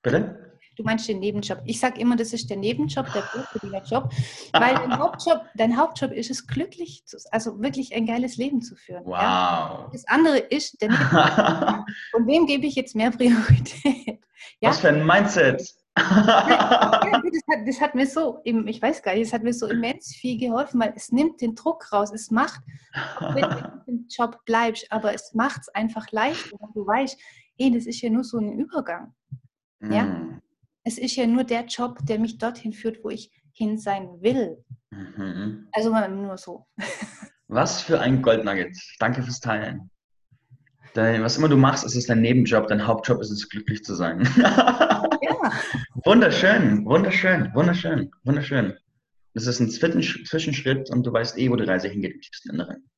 [0.01, 0.51] Bitte?
[0.77, 1.61] Du meinst den Nebenjob.
[1.65, 4.11] Ich sage immer, das ist der Nebenjob, der Job,
[4.53, 8.75] weil dein Hauptjob, dein Hauptjob ist es, glücklich, zu, also wirklich ein geiles Leben zu
[8.75, 9.05] führen.
[9.05, 9.13] Wow.
[9.13, 9.89] Ja?
[9.91, 11.85] Das andere ist der Nebenjob.
[12.13, 14.19] Und wem gebe ich jetzt mehr Priorität?
[14.59, 14.69] Ja?
[14.69, 15.61] Was für ein Mindset.
[15.95, 20.15] Das, hat, das, hat, mir so, ich weiß gar nicht, es hat mir so immens
[20.15, 22.11] viel geholfen, weil es nimmt den Druck raus.
[22.13, 22.61] Es macht,
[23.33, 27.19] wenn du im Job bleibst, aber es macht es einfach leichter, wenn du weißt,
[27.57, 29.13] hey, das ist ja nur so ein Übergang.
[29.81, 30.03] Ja?
[30.03, 30.41] Mm
[30.83, 34.63] es ist ja nur der Job, der mich dorthin führt, wo ich hin sein will.
[34.89, 35.67] Mhm.
[35.71, 36.67] Also nur so.
[37.47, 38.77] Was für ein Goldnugget.
[38.99, 39.91] Danke fürs Teilen.
[40.93, 43.95] Dein, was immer du machst, ist es dein Nebenjob, dein Hauptjob ist es, glücklich zu
[43.95, 44.27] sein.
[44.37, 45.51] ja.
[46.03, 48.77] Wunderschön, wunderschön, wunderschön, wunderschön.
[49.33, 52.89] Das ist ein Zwischenschritt und du weißt eh, wo die Reise hingeht im tiefsten Inneren.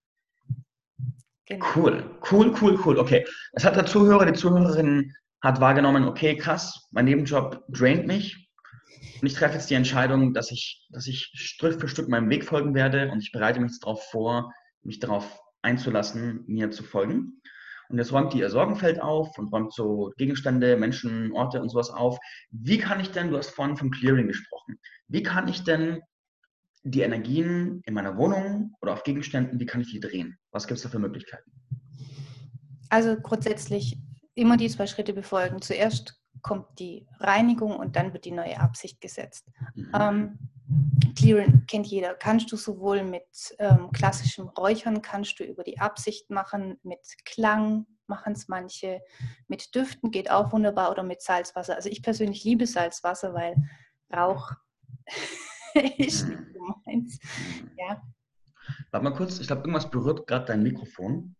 [1.46, 1.66] Genau.
[1.76, 2.98] Cool, cool, cool, cool.
[2.98, 3.26] Okay.
[3.52, 8.50] Es hat der Zuhörer, die Zuhörerin hat wahrgenommen, okay, krass, mein Nebenjob draint mich.
[9.22, 12.46] Und ich treffe jetzt die Entscheidung, dass ich, dass ich Stück für Stück meinem Weg
[12.46, 14.52] folgen werde und ich bereite mich jetzt darauf vor,
[14.82, 17.42] mich darauf einzulassen, mir zu folgen.
[17.90, 21.90] Und jetzt räumt die ihr Sorgenfeld auf und räumt so Gegenstände, Menschen, Orte und sowas
[21.90, 22.18] auf.
[22.52, 26.02] Wie kann ich denn, du hast vorhin vom Clearing gesprochen, wie kann ich denn
[26.84, 30.38] die Energien in meiner Wohnung oder auf Gegenständen, wie kann ich die drehen?
[30.52, 31.52] Was gibt es da für Möglichkeiten?
[32.90, 33.98] Also grundsätzlich
[34.36, 35.62] immer die zwei Schritte befolgen.
[35.62, 39.48] Zuerst kommt die Reinigung und dann wird die neue Absicht gesetzt.
[39.76, 39.92] Mhm.
[39.94, 40.40] Ähm,
[41.16, 42.16] Clearing kennt jeder.
[42.16, 47.86] Kannst du sowohl mit ähm, klassischem Räuchern, kannst du über die Absicht machen, mit Klang
[48.08, 49.02] machen es manche,
[49.48, 51.76] mit Düften geht auch wunderbar oder mit Salzwasser.
[51.76, 53.56] Also ich persönlich liebe Salzwasser, weil
[54.14, 54.52] Rauch
[55.98, 57.20] ist nicht so meins.
[57.78, 58.02] Ja.
[58.92, 61.36] Warte mal kurz, ich glaube, irgendwas berührt gerade dein Mikrofon.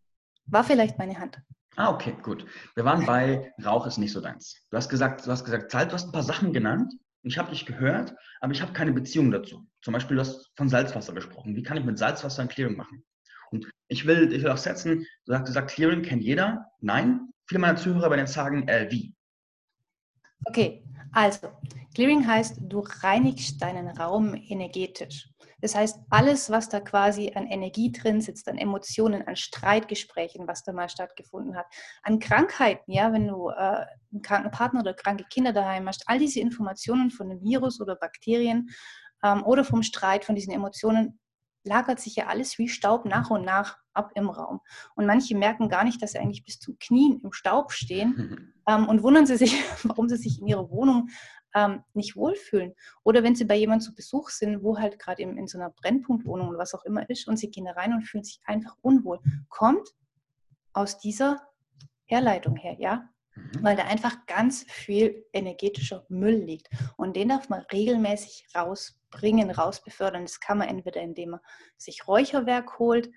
[0.46, 1.42] War vielleicht meine Hand.
[1.76, 2.46] Ah, okay, gut.
[2.76, 4.56] Wir waren bei Rauch ist nicht so deins.
[4.70, 6.94] Du hast gesagt, du hast gesagt, Salz, du hast ein paar Sachen genannt
[7.24, 9.66] ich habe dich gehört, aber ich habe keine Beziehung dazu.
[9.82, 11.56] Zum Beispiel, du hast von Salzwasser gesprochen.
[11.56, 13.04] Wie kann ich mit Salzwasser ein Clearing machen?
[13.52, 16.66] Und ich will, ich will auch setzen, du sagst, du sagst, Clearing kennt jeder.
[16.80, 19.14] Nein, viele meiner Zuhörer werden jetzt sagen, äh, wie?
[20.46, 21.50] Okay, also,
[21.96, 25.30] Clearing heißt, du reinigst deinen Raum energetisch.
[25.62, 30.64] Das heißt, alles, was da quasi an Energie drin sitzt, an Emotionen, an Streitgesprächen, was
[30.64, 31.68] da mal stattgefunden hat,
[32.02, 36.20] an Krankheiten, ja, wenn du äh, einen kranken Partner oder kranke Kinder daheim hast, all
[36.20, 38.72] diese Informationen von einem Virus oder Bakterien
[39.24, 41.18] ähm, oder vom Streit, von diesen Emotionen,
[41.64, 44.60] lagert sich ja alles wie Staub nach und nach ab im Raum.
[44.96, 48.88] Und manche merken gar nicht, dass sie eigentlich bis zum Knien im Staub stehen ähm,
[48.88, 51.10] und wundern sie sich, warum sie sich in ihrer Wohnung
[51.56, 52.74] ähm, nicht wohlfühlen.
[53.04, 55.70] Oder wenn sie bei jemandem zu Besuch sind, wo halt gerade in, in so einer
[55.70, 58.76] Brennpunktwohnung oder was auch immer ist und sie gehen da rein und fühlen sich einfach
[58.82, 59.88] unwohl, kommt
[60.74, 61.42] aus dieser
[62.06, 63.10] Herleitung her, ja?
[63.36, 63.64] Mhm.
[63.64, 66.70] Weil da einfach ganz viel energetischer Müll liegt.
[66.98, 70.24] Und den darf man regelmäßig rausbringen, rausbefördern.
[70.24, 71.40] Das kann man entweder, indem man
[71.78, 73.10] sich Räucherwerk holt,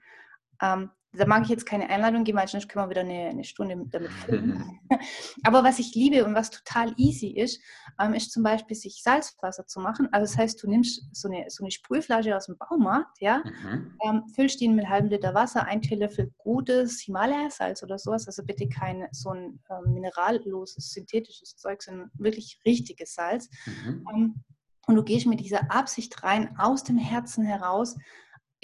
[0.62, 3.44] ähm, da mag ich jetzt keine Einladung geben, weil sonst können wir wieder eine, eine
[3.44, 4.80] Stunde damit filmen.
[5.44, 7.60] Aber was ich liebe und was total easy ist,
[8.00, 10.08] ähm, ist zum Beispiel sich Salzwasser zu machen.
[10.12, 13.96] Also das heißt, du nimmst so eine, so eine Sprühflasche aus dem Baumarkt, ja, mhm.
[14.04, 18.44] ähm, füllst die mit einem halben Liter Wasser, ein Teelöffel gutes Himalaya-Salz oder sowas, also
[18.44, 23.48] bitte kein so ein ähm, mineralloses, synthetisches Zeug, sondern wirklich richtiges Salz.
[23.66, 24.04] Mhm.
[24.12, 24.44] Ähm,
[24.86, 27.96] und du gehst mit dieser Absicht rein, aus dem Herzen heraus,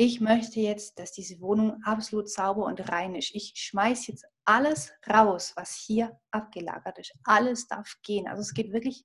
[0.05, 3.33] ich möchte jetzt, dass diese Wohnung absolut sauber und rein ist.
[3.37, 7.15] Ich schmeiße jetzt alles raus, was hier abgelagert ist.
[7.23, 8.27] Alles darf gehen.
[8.27, 9.05] Also es geht wirklich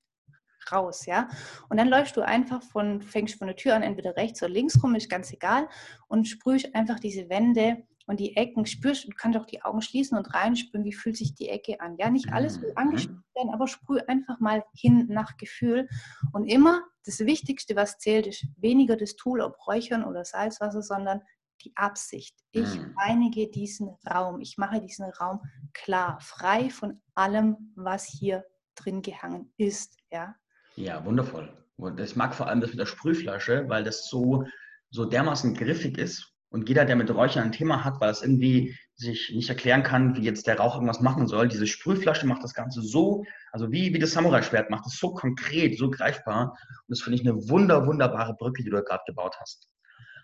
[0.72, 1.30] raus, ja.
[1.70, 4.82] Und dann läufst du einfach von, fängst von der Tür an, entweder rechts oder links
[4.82, 5.70] rum, ist ganz egal,
[6.08, 10.18] und sprühst einfach diese Wände und die Ecken spürst und kannst auch die Augen schließen
[10.18, 11.96] und reinspüren, wie fühlt sich die Ecke an.
[12.00, 12.78] Ja, nicht alles will mhm.
[12.78, 15.88] angespürt werden, aber sprüh einfach mal hin nach Gefühl.
[16.34, 21.22] Und immer das Wichtigste, was zählt, ist weniger das Tool, ob Räuchern oder Salzwasser, sondern
[21.64, 22.36] die Absicht.
[22.52, 22.96] Ich mhm.
[22.98, 24.42] reinige diesen Raum.
[24.42, 25.42] Ich mache diesen Raum
[25.74, 29.98] klar, frei von allem, was hier drin gehangen ist.
[30.12, 30.36] Ja,
[30.76, 31.52] ja wundervoll.
[31.78, 34.46] Und ich mag vor allem das mit der Sprühflasche, weil das so,
[34.90, 36.34] so dermaßen griffig ist.
[36.50, 40.16] Und jeder, der mit Räuchern ein Thema hat, weil es irgendwie sich nicht erklären kann,
[40.16, 43.94] wie jetzt der Rauch irgendwas machen soll, diese Sprühflasche macht das Ganze so, also wie,
[43.94, 46.52] wie das Samurai-Schwert macht es so konkret, so greifbar.
[46.52, 49.68] Und das finde ich eine wunder, wunderbare Brücke, die du gerade gebaut hast.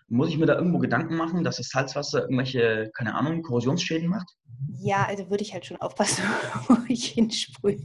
[0.08, 4.28] Muss ich mir da irgendwo Gedanken machen, dass das Salzwasser irgendwelche, keine Ahnung, Korrosionsschäden macht?
[4.80, 6.24] Ja, also würde ich halt schon aufpassen,
[6.68, 7.78] wo ich hinsprühe.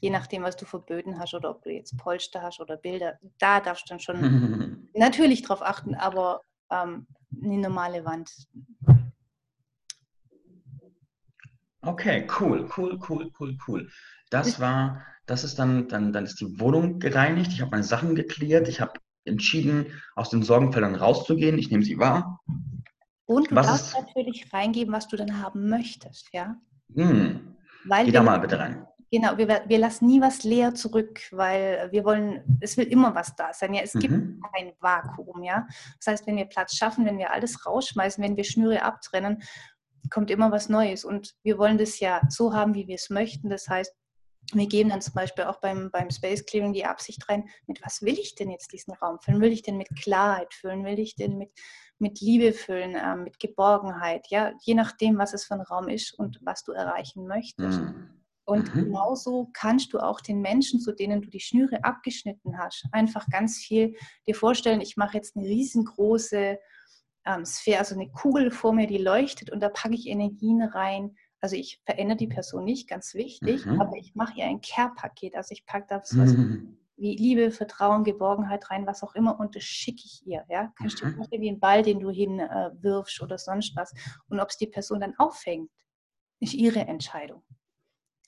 [0.00, 3.18] Je nachdem, was du für Böden hast oder ob du jetzt Polster hast oder Bilder.
[3.38, 7.06] Da darfst du dann schon natürlich drauf achten, aber ähm,
[7.42, 8.30] eine normale Wand.
[11.82, 13.90] Okay, cool, cool, cool, cool, cool.
[14.30, 17.52] Das war, das ist dann, dann, dann ist die Wohnung gereinigt.
[17.52, 18.68] Ich habe meine Sachen geklärt.
[18.68, 18.92] Ich habe
[19.24, 21.58] entschieden, aus den Sorgenfeldern rauszugehen.
[21.58, 22.40] Ich nehme sie wahr.
[23.26, 26.56] Und du was darfst ist, natürlich reingeben, was du dann haben möchtest, ja?
[26.94, 27.56] Hm.
[27.84, 28.86] Weil Geh da mal bitte rein.
[29.12, 33.36] Genau, wir, wir lassen nie was leer zurück, weil wir wollen, es will immer was
[33.36, 33.74] da sein.
[33.74, 34.42] Ja, es gibt mhm.
[34.54, 35.66] kein Vakuum, ja.
[35.98, 39.42] Das heißt, wenn wir Platz schaffen, wenn wir alles rausschmeißen, wenn wir Schnüre abtrennen,
[40.08, 41.04] kommt immer was Neues.
[41.04, 43.50] Und wir wollen das ja so haben, wie wir es möchten.
[43.50, 43.94] Das heißt,
[44.54, 48.00] wir geben dann zum Beispiel auch beim, beim Space Clearing die Absicht rein, mit was
[48.00, 49.42] will ich denn jetzt diesen Raum füllen?
[49.42, 50.86] Will ich denn mit Klarheit füllen?
[50.86, 51.50] Will ich denn mit,
[51.98, 54.28] mit Liebe füllen, äh, mit Geborgenheit?
[54.30, 57.80] Ja, je nachdem, was es für ein Raum ist und was du erreichen möchtest.
[57.80, 58.21] Mhm.
[58.52, 58.84] Und mhm.
[58.84, 63.56] genauso kannst du auch den Menschen, zu denen du die Schnüre abgeschnitten hast, einfach ganz
[63.56, 66.58] viel dir vorstellen, ich mache jetzt eine riesengroße
[67.24, 71.16] ähm, Sphäre, also eine Kugel vor mir, die leuchtet und da packe ich Energien rein,
[71.40, 73.80] also ich verändere die Person nicht, ganz wichtig, mhm.
[73.80, 75.34] aber ich mache ihr ein Care-Paket.
[75.34, 76.76] Also ich packe da was mhm.
[76.96, 80.44] wie Liebe, Vertrauen, Geborgenheit rein, was auch immer, und das schicke ich ihr.
[80.50, 80.74] Ja?
[80.76, 81.16] Kannst du dir mhm.
[81.16, 83.94] vorstellen, wie ein Ball, den du hinwirfst äh, oder sonst was.
[84.28, 85.70] Und ob es die Person dann auffängt,
[86.38, 87.42] ist ihre Entscheidung.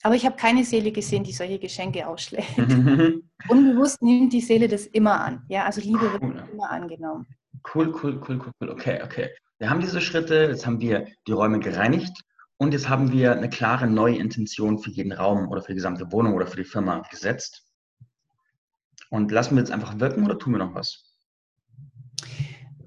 [0.05, 2.55] Aber ich habe keine Seele gesehen, die solche Geschenke ausschlägt.
[3.49, 5.43] Unbewusst nimmt die Seele das immer an.
[5.47, 7.25] Ja, also Liebe wird immer angenommen.
[7.73, 8.69] Cool, cool, cool, cool, cool.
[8.69, 9.31] Okay, okay.
[9.57, 12.21] Wir haben diese Schritte, jetzt haben wir die Räume gereinigt
[12.57, 16.11] und jetzt haben wir eine klare neue Intention für jeden Raum oder für die gesamte
[16.11, 17.63] Wohnung oder für die Firma gesetzt.
[19.09, 21.14] Und lassen wir jetzt einfach wirken oder tun wir noch was?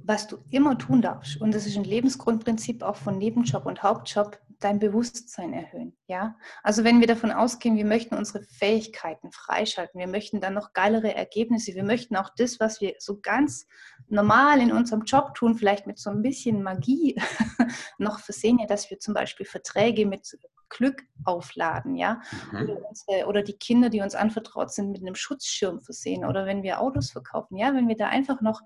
[0.08, 4.38] Was du immer tun darfst, und das ist ein Lebensgrundprinzip auch von Nebenjob und Hauptjob,
[4.58, 5.94] dein Bewusstsein erhöhen.
[6.06, 6.34] Ja?
[6.62, 11.14] Also wenn wir davon ausgehen, wir möchten unsere Fähigkeiten freischalten, wir möchten dann noch geilere
[11.14, 13.66] Ergebnisse, wir möchten auch das, was wir so ganz
[14.08, 17.14] normal in unserem Job tun, vielleicht mit so ein bisschen Magie
[17.98, 20.38] noch versehen, ja, dass wir zum Beispiel Verträge mit
[20.70, 22.62] Glück aufladen, ja, mhm.
[22.62, 26.62] oder, unsere, oder, die Kinder, die uns anvertraut sind, mit einem Schutzschirm versehen, oder wenn
[26.62, 28.62] wir Autos verkaufen, ja, wenn wir da einfach noch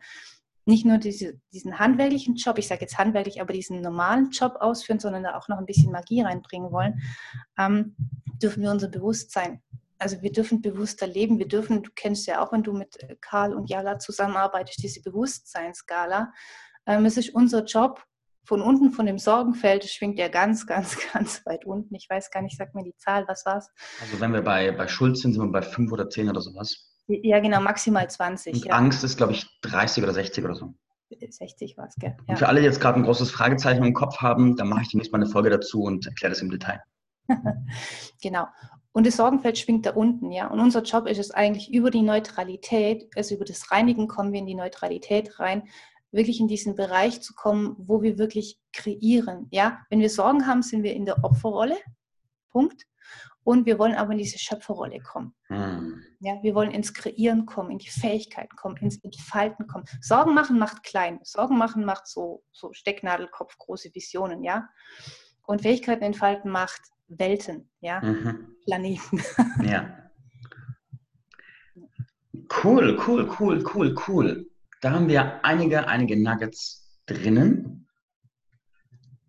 [0.65, 5.01] nicht nur diese, diesen handwerklichen Job, ich sage jetzt handwerklich, aber diesen normalen Job ausführen,
[5.01, 7.01] sondern da auch noch ein bisschen Magie reinbringen wollen,
[7.59, 7.97] ähm,
[8.43, 9.63] dürfen wir unser Bewusstsein,
[9.99, 13.55] also wir dürfen bewusster leben, wir dürfen, du kennst ja auch, wenn du mit Karl
[13.55, 16.33] und Jala zusammenarbeitest, diese Bewusstseinsskala.
[16.87, 18.03] Ähm, es ist unser Job,
[18.45, 21.95] von unten von dem Sorgenfeld schwingt ja ganz, ganz, ganz weit unten.
[21.95, 23.71] Ich weiß gar nicht, sag mir die Zahl, was war's?
[24.01, 26.92] Also wenn wir bei, bei Schuld sind, sind wir bei fünf oder zehn oder sowas.
[27.09, 28.55] Ja, genau, maximal 20.
[28.55, 28.75] Und ja.
[28.75, 30.75] Angst ist, glaube ich, 30 oder 60 oder so.
[31.11, 32.17] 60 war es, gell?
[32.21, 32.25] Ja.
[32.29, 34.89] Und für alle, die jetzt gerade ein großes Fragezeichen im Kopf haben, dann mache ich
[34.89, 36.81] demnächst mal eine Folge dazu und erkläre das im Detail.
[38.23, 38.47] genau.
[38.93, 40.49] Und das Sorgenfeld schwingt da unten, ja.
[40.49, 44.41] Und unser Job ist es eigentlich über die Neutralität, also über das Reinigen kommen wir
[44.41, 45.69] in die Neutralität rein,
[46.11, 49.79] wirklich in diesen Bereich zu kommen, wo wir wirklich kreieren, ja.
[49.89, 51.77] Wenn wir Sorgen haben, sind wir in der Opferrolle.
[52.51, 52.85] Punkt.
[53.45, 55.35] Und wir wollen aber in diese Schöpferrolle kommen.
[55.49, 56.03] Hm.
[56.21, 59.85] Ja, wir wollen ins Kreieren kommen, in die Fähigkeiten kommen, ins Entfalten kommen.
[60.01, 61.19] Sorgen machen macht klein.
[61.25, 64.69] Sorgen machen macht so, so Stecknadelkopf, große Visionen, ja.
[65.45, 68.01] Und Fähigkeiten entfalten macht Welten, ja.
[68.01, 68.57] Mhm.
[68.65, 69.23] Planeten.
[69.63, 69.99] Ja.
[72.63, 74.51] Cool, cool, cool, cool, cool.
[74.81, 77.89] Da haben wir einige, einige Nuggets drinnen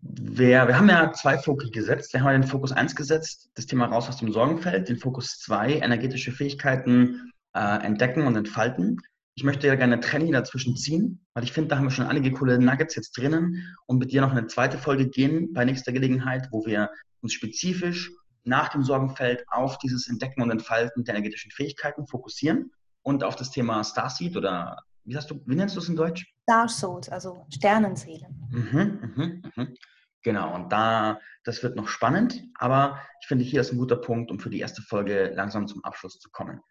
[0.06, 2.14] wir, wir haben ja zwei Fokus gesetzt.
[2.14, 5.80] Wir haben den Fokus 1 gesetzt, das Thema raus aus dem Sorgenfeld, den Fokus 2,
[5.80, 9.00] energetische Fähigkeiten äh, entdecken und entfalten.
[9.36, 12.32] Ich möchte ja gerne Trennung dazwischen ziehen, weil ich finde, da haben wir schon einige
[12.32, 16.50] coole Nuggets jetzt drinnen und mit dir noch eine zweite Folge gehen bei nächster Gelegenheit,
[16.52, 18.12] wo wir uns spezifisch
[18.44, 23.52] nach dem Sorgenfeld auf dieses Entdecken und Entfalten der energetischen Fähigkeiten fokussieren und auf das
[23.52, 26.33] Thema Starseed oder wie, hast du, wie nennst du es in Deutsch?
[26.44, 28.48] Star Souls, also Sternenseelen.
[28.52, 29.76] Mhm, mhm, mhm.
[30.24, 34.32] Genau, und da, das wird noch spannend, aber ich finde, hier ist ein guter Punkt,
[34.32, 36.62] um für die erste Folge langsam zum Abschluss zu kommen.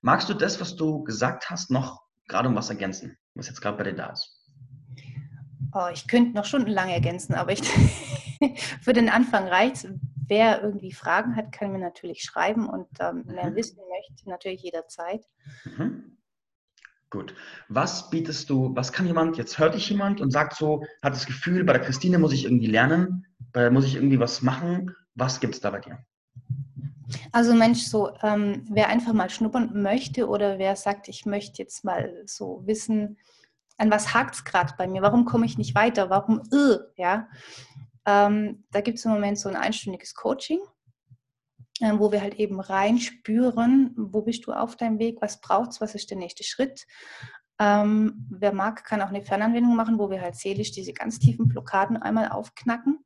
[0.00, 3.76] Magst du das, was du gesagt hast, noch gerade um was ergänzen, was jetzt gerade
[3.76, 4.38] bei dir da ist?
[5.74, 7.62] Oh, ich könnte noch stundenlang ergänzen, aber ich,
[8.80, 9.86] für den Anfang reicht
[10.28, 13.56] Wer irgendwie Fragen hat, kann mir natürlich schreiben und ähm, mehr mhm.
[13.56, 15.26] wissen möchte, natürlich jederzeit.
[15.64, 16.11] Mhm.
[17.12, 17.34] Gut.
[17.68, 21.26] Was bietest du, was kann jemand, jetzt hört dich jemand und sagt so, hat das
[21.26, 24.96] Gefühl, bei der Christine muss ich irgendwie lernen, bei, muss ich irgendwie was machen.
[25.14, 25.98] Was gibt es da bei dir?
[27.30, 31.84] Also Mensch, so ähm, wer einfach mal schnuppern möchte oder wer sagt, ich möchte jetzt
[31.84, 33.18] mal so wissen,
[33.76, 37.28] an was hakt es gerade bei mir, warum komme ich nicht weiter, warum, äh, ja,
[38.06, 40.60] ähm, da gibt es im Moment so ein einstündiges Coaching,
[41.80, 45.94] wo wir halt eben reinspüren, wo bist du auf deinem Weg, was braucht es, was
[45.94, 46.86] ist der nächste Schritt.
[47.58, 51.48] Ähm, wer mag, kann auch eine Fernanwendung machen, wo wir halt seelisch diese ganz tiefen
[51.48, 52.98] Blockaden einmal aufknacken.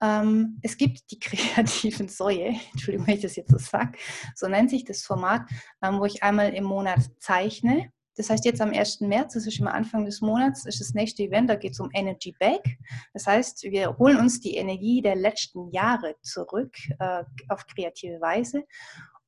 [0.00, 3.98] Ähm, es gibt die kreativen Säue, Entschuldigung, wenn ich das jetzt so sage,
[4.34, 5.42] so nennt sich das Format,
[5.82, 9.00] ähm, wo ich einmal im Monat zeichne das heißt, jetzt am 1.
[9.00, 11.88] März, das ist immer Anfang des Monats, ist das nächste Event, da geht es um
[11.92, 12.78] Energy Back.
[13.12, 18.64] Das heißt, wir holen uns die Energie der letzten Jahre zurück äh, auf kreative Weise.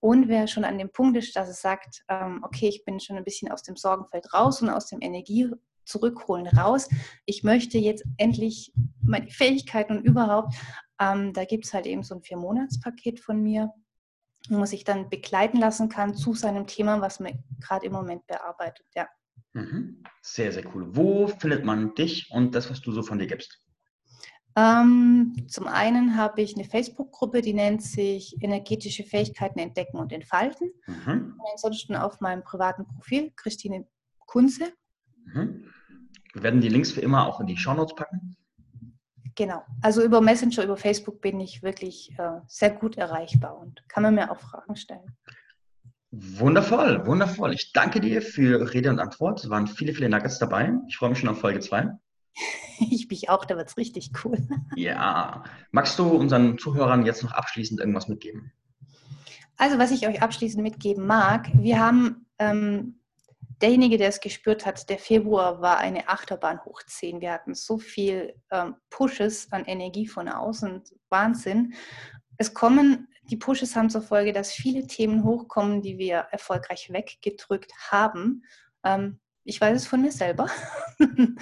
[0.01, 3.17] Und wer schon an dem Punkt ist, dass es sagt, ähm, okay, ich bin schon
[3.17, 5.51] ein bisschen aus dem Sorgenfeld raus und aus dem Energie
[5.87, 6.89] zurückholen raus.
[7.25, 10.55] Ich möchte jetzt endlich meine Fähigkeiten und überhaupt,
[11.01, 13.73] ähm, da gibt es halt eben so ein Vier-Monats-Paket von mir,
[14.49, 18.27] wo man sich dann begleiten lassen kann zu seinem Thema, was man gerade im Moment
[18.27, 18.87] bearbeitet.
[18.95, 19.09] Ja.
[19.53, 20.03] Mhm.
[20.23, 20.95] Sehr, sehr cool.
[20.95, 23.61] Wo findet man dich und das, was du so von dir gibst?
[24.57, 30.73] Ähm, zum einen habe ich eine Facebook-Gruppe, die nennt sich Energetische Fähigkeiten entdecken und entfalten.
[30.87, 31.35] Mhm.
[31.39, 33.87] Und ansonsten auf meinem privaten Profil, Christine
[34.27, 34.73] Kunze.
[35.27, 35.65] Mhm.
[36.35, 38.37] Wir werden die Links für immer auch in die Shownotes packen.
[39.35, 39.63] Genau.
[39.83, 44.15] Also über Messenger, über Facebook bin ich wirklich äh, sehr gut erreichbar und kann man
[44.15, 45.17] mir auch Fragen stellen.
[46.11, 47.53] Wundervoll, wundervoll.
[47.55, 49.43] Ich danke dir für Rede und Antwort.
[49.43, 50.73] Es waren viele, viele Nuggets dabei.
[50.87, 51.91] Ich freue mich schon auf Folge 2.
[52.91, 54.37] Ich mich auch, da wird es richtig cool.
[54.77, 55.45] Ja.
[55.71, 58.53] Magst du unseren Zuhörern jetzt noch abschließend irgendwas mitgeben?
[59.57, 62.99] Also, was ich euch abschließend mitgeben mag, wir haben ähm,
[63.61, 67.21] derjenige, der es gespürt hat, der Februar war eine Achterbahn hoch 10.
[67.21, 71.75] Wir hatten so viel ähm, Pushes an Energie von außen, Wahnsinn.
[72.37, 77.73] Es kommen, die Pushes haben zur Folge, dass viele Themen hochkommen, die wir erfolgreich weggedrückt
[77.91, 78.45] haben.
[78.85, 80.49] Ähm, ich weiß es von mir selber.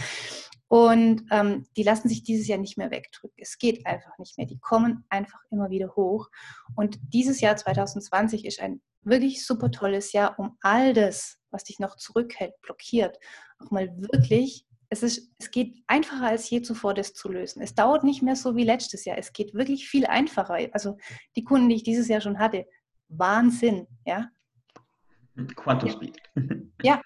[0.69, 3.37] Und ähm, die lassen sich dieses Jahr nicht mehr wegdrücken.
[3.37, 4.47] Es geht einfach nicht mehr.
[4.47, 6.31] Die kommen einfach immer wieder hoch.
[6.75, 11.79] Und dieses Jahr 2020 ist ein wirklich super tolles Jahr, um all das, was dich
[11.79, 13.19] noch zurückhält, blockiert,
[13.59, 17.63] auch mal wirklich, es, ist, es geht einfacher als je zuvor, das zu lösen.
[17.63, 19.17] Es dauert nicht mehr so wie letztes Jahr.
[19.17, 20.59] Es geht wirklich viel einfacher.
[20.73, 20.99] Also
[21.35, 22.67] die Kunden, die ich dieses Jahr schon hatte,
[23.09, 24.29] Wahnsinn, ja.
[25.57, 26.19] Quantum Speed.
[26.85, 27.01] Ja,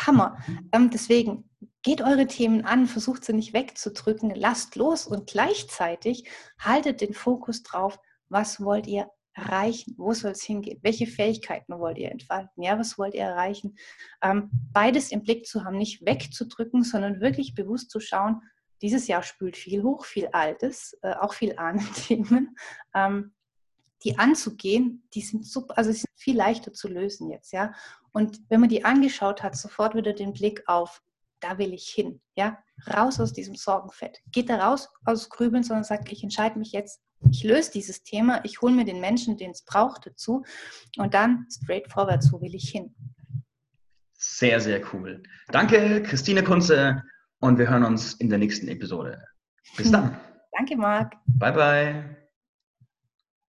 [0.00, 0.38] Hammer.
[0.72, 1.50] Ähm, deswegen
[1.82, 7.62] geht eure Themen an, versucht sie nicht wegzudrücken, lasst los und gleichzeitig haltet den Fokus
[7.62, 7.98] drauf,
[8.30, 9.94] was wollt ihr erreichen?
[9.96, 10.78] Wo soll es hingehen?
[10.82, 12.62] Welche Fähigkeiten wollt ihr entfalten?
[12.62, 13.76] Ja, was wollt ihr erreichen?
[14.22, 18.42] Ähm, beides im Blick zu haben, nicht wegzudrücken, sondern wirklich bewusst zu schauen,
[18.82, 22.56] dieses Jahr spült viel hoch, viel Altes, äh, auch viel Ahnenthemen.
[22.92, 23.32] Ähm,
[24.02, 27.72] die anzugehen, die sind super, also sind viel leichter zu lösen jetzt, ja.
[28.12, 31.02] Und wenn man die angeschaut hat, sofort wieder den Blick auf,
[31.38, 32.58] da will ich hin, ja.
[32.92, 34.20] Raus aus diesem Sorgenfett.
[34.32, 38.40] Geht da raus aus Grübeln, sondern sagt, ich entscheide mich jetzt ich löse dieses Thema,
[38.44, 40.44] ich hole mir den Menschen, den es braucht, dazu
[40.96, 42.94] und dann straight forward, so will ich hin.
[44.14, 45.22] Sehr, sehr cool.
[45.48, 47.02] Danke, Christine Kunze,
[47.40, 49.22] und wir hören uns in der nächsten Episode.
[49.76, 50.16] Bis dann.
[50.56, 51.14] Danke, Marc.
[51.38, 52.16] Bye, bye.